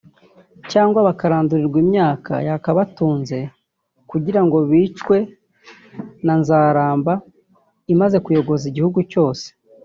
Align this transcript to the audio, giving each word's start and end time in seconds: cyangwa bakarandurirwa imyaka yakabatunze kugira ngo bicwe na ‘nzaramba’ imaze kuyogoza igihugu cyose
cyangwa 0.71 0.99
bakarandurirwa 1.07 1.77
imyaka 1.85 2.33
yakabatunze 2.47 3.37
kugira 4.11 4.41
ngo 4.45 4.57
bicwe 4.69 5.17
na 6.25 6.33
‘nzaramba’ 6.39 7.13
imaze 7.93 8.17
kuyogoza 8.25 8.65
igihugu 8.71 8.99
cyose 9.11 9.45